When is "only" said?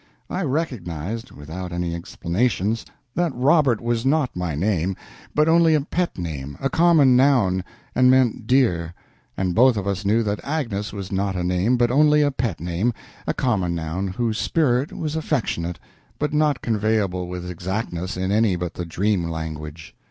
5.47-5.75, 11.91-12.23